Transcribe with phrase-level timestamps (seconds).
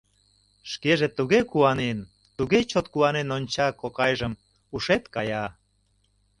[0.71, 1.99] Шкеже туге куанен,
[2.37, 4.33] туге чот куанен онча кокайжым,
[4.75, 5.45] ушет кая-а!